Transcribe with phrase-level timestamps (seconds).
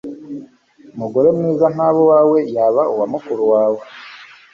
[0.95, 3.81] umugore mwiza ntaba uwawe, yaba uwa mukuru wawe